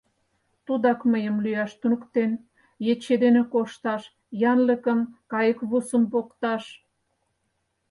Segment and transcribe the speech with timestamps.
[0.65, 2.31] Тудак мыйым лӱяш туныктен,
[2.91, 4.01] ече дене кошташ,
[4.51, 4.99] янлыкым,
[5.31, 6.63] кайыквусым покташ...